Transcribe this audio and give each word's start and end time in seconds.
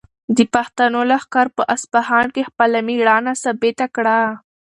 د 0.37 0.39
پښتنو 0.53 0.99
لښکر 1.11 1.47
په 1.55 1.63
اصفهان 1.75 2.25
کې 2.33 2.47
خپله 2.49 2.77
مېړانه 2.87 3.33
ثابته 3.43 3.85
کړه. 3.95 4.19